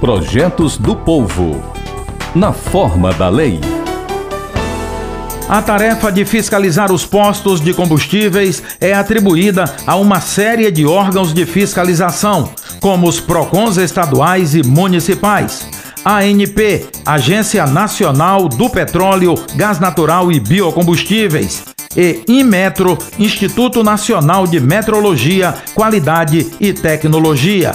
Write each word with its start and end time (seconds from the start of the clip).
Projetos 0.00 0.78
do 0.78 0.96
Povo. 0.96 1.62
Na 2.34 2.54
forma 2.54 3.12
da 3.12 3.28
lei. 3.28 3.60
A 5.46 5.60
tarefa 5.60 6.10
de 6.10 6.24
fiscalizar 6.24 6.90
os 6.90 7.04
postos 7.04 7.60
de 7.60 7.74
combustíveis 7.74 8.62
é 8.80 8.94
atribuída 8.94 9.66
a 9.86 9.96
uma 9.96 10.18
série 10.18 10.70
de 10.70 10.86
órgãos 10.86 11.34
de 11.34 11.44
fiscalização, 11.44 12.50
como 12.80 13.06
os 13.06 13.20
PROCONs 13.20 13.76
estaduais 13.76 14.54
e 14.54 14.62
municipais. 14.62 15.68
ANP, 16.02 16.88
Agência 17.04 17.66
Nacional 17.66 18.48
do 18.48 18.70
Petróleo, 18.70 19.34
Gás 19.54 19.78
Natural 19.78 20.32
e 20.32 20.40
Biocombustíveis, 20.40 21.62
e 21.94 22.22
Inmetro, 22.26 22.96
Instituto 23.18 23.84
Nacional 23.84 24.46
de 24.46 24.60
Metrologia, 24.60 25.54
Qualidade 25.74 26.50
e 26.58 26.72
Tecnologia. 26.72 27.72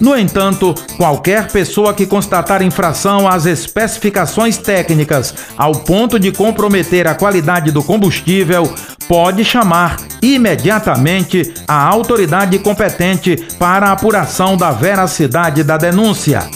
No 0.00 0.16
entanto, 0.16 0.74
qualquer 0.96 1.48
pessoa 1.48 1.92
que 1.92 2.06
constatar 2.06 2.62
infração 2.62 3.28
às 3.28 3.44
especificações 3.44 4.56
técnicas 4.56 5.34
ao 5.56 5.72
ponto 5.72 6.18
de 6.18 6.32
comprometer 6.32 7.06
a 7.06 7.14
qualidade 7.14 7.70
do 7.70 7.84
combustível 7.84 8.72
pode 9.06 9.44
chamar 9.44 9.96
imediatamente 10.22 11.52
a 11.68 11.84
autoridade 11.84 12.58
competente 12.60 13.36
para 13.58 13.88
a 13.88 13.92
apuração 13.92 14.56
da 14.56 14.70
veracidade 14.70 15.62
da 15.62 15.76
denúncia. 15.76 16.48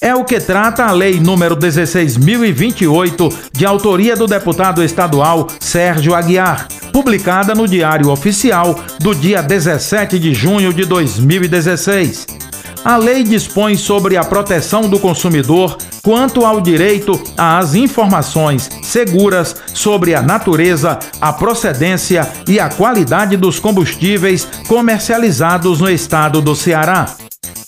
É 0.00 0.14
o 0.14 0.24
que 0.24 0.40
trata 0.40 0.86
a 0.86 0.92
Lei 0.92 1.20
número 1.20 1.54
16.028, 1.54 3.32
de 3.52 3.66
autoria 3.66 4.16
do 4.16 4.26
deputado 4.26 4.82
estadual 4.82 5.46
Sérgio 5.60 6.14
Aguiar, 6.14 6.66
publicada 6.90 7.54
no 7.54 7.68
Diário 7.68 8.08
Oficial 8.08 8.80
do 8.98 9.14
dia 9.14 9.42
17 9.42 10.18
de 10.18 10.32
junho 10.32 10.72
de 10.72 10.86
2016. 10.86 12.39
A 12.82 12.96
lei 12.96 13.22
dispõe 13.22 13.76
sobre 13.76 14.16
a 14.16 14.24
proteção 14.24 14.88
do 14.88 14.98
consumidor 14.98 15.76
quanto 16.02 16.46
ao 16.46 16.62
direito 16.62 17.20
às 17.36 17.74
informações 17.74 18.70
seguras 18.82 19.54
sobre 19.74 20.14
a 20.14 20.22
natureza, 20.22 20.98
a 21.20 21.30
procedência 21.30 22.26
e 22.48 22.58
a 22.58 22.70
qualidade 22.70 23.36
dos 23.36 23.60
combustíveis 23.60 24.48
comercializados 24.66 25.80
no 25.80 25.90
estado 25.90 26.40
do 26.40 26.56
Ceará. 26.56 27.14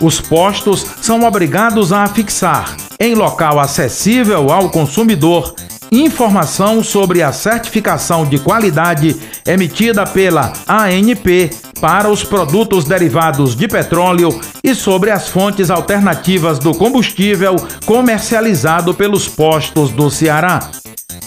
Os 0.00 0.18
postos 0.18 0.84
são 1.02 1.24
obrigados 1.24 1.92
a 1.92 2.06
fixar, 2.06 2.74
em 2.98 3.14
local 3.14 3.60
acessível 3.60 4.50
ao 4.50 4.70
consumidor, 4.70 5.54
informação 5.92 6.82
sobre 6.82 7.22
a 7.22 7.32
certificação 7.32 8.24
de 8.24 8.38
qualidade 8.38 9.14
emitida 9.46 10.06
pela 10.06 10.54
ANP 10.66 11.50
para 11.82 12.08
os 12.08 12.22
produtos 12.22 12.84
derivados 12.84 13.56
de 13.56 13.66
petróleo 13.66 14.40
e 14.62 14.72
sobre 14.72 15.10
as 15.10 15.28
fontes 15.28 15.68
alternativas 15.68 16.60
do 16.60 16.72
combustível 16.72 17.56
comercializado 17.84 18.94
pelos 18.94 19.26
postos 19.26 19.90
do 19.90 20.08
Ceará. 20.08 20.70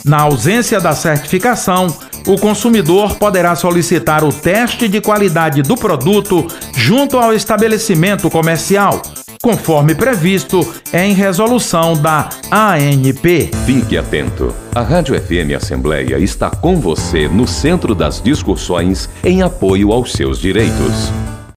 Na 0.06 0.22
ausência 0.22 0.80
da 0.80 0.94
certificação, 0.94 1.88
o 2.25 2.38
consumidor 2.39 3.16
poderá 3.16 3.53
solicitar 3.53 4.23
o 4.23 4.31
teste 4.31 4.88
de 4.88 5.02
qualidade 5.02 5.62
do 5.62 5.75
produto 5.75 6.47
junto 6.73 7.17
ao 7.17 7.34
estabelecimento 7.34 8.30
comercial, 8.30 9.02
conforme 9.46 9.94
previsto 9.94 10.74
em 10.92 11.14
resolução 11.14 11.94
da 11.94 12.30
ANP. 12.50 13.52
Fique 13.64 13.96
atento. 13.96 14.52
A 14.74 14.82
Rádio 14.82 15.14
FM 15.22 15.56
Assembleia 15.56 16.18
está 16.18 16.50
com 16.50 16.78
você 16.78 17.28
no 17.28 17.48
centro 17.48 17.94
das 17.94 18.20
discussões 18.20 19.08
em 19.24 19.44
apoio 19.44 19.92
aos 19.92 20.14
seus 20.14 20.40
direitos. 20.40 21.12